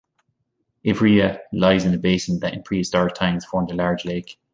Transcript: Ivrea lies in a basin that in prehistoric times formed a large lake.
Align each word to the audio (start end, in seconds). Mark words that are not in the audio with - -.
Ivrea 0.83 1.41
lies 1.53 1.85
in 1.85 1.93
a 1.93 1.97
basin 1.99 2.39
that 2.39 2.55
in 2.55 2.63
prehistoric 2.63 3.13
times 3.13 3.45
formed 3.45 3.69
a 3.69 3.75
large 3.75 4.03
lake. 4.03 4.39